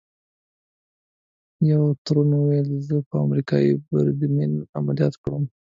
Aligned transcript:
یوه 1.69 1.89
تورن 2.05 2.31
وویل: 2.37 2.69
زه 2.87 2.95
به 3.07 3.15
امریکايي 3.25 3.71
بریدمن 3.89 4.51
عملیات 4.77 5.15
کړم. 5.23 5.43